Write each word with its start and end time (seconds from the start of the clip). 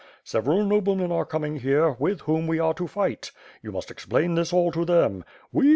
Several 0.23 0.63
noblemen 0.65 1.11
are 1.11 1.27
coming 1.27 1.57
here, 1.57 1.91
with 1.91 2.21
whom 2.21 2.47
we 2.47 2.57
are 2.57 2.73
to 2.73 2.87
fight. 2.87 3.29
You 3.61 3.71
muist 3.71 3.91
explain 3.91 4.33
this 4.33 4.51
all 4.51 4.71
to 4.71 4.83
them. 4.83 5.23
We. 5.53 5.69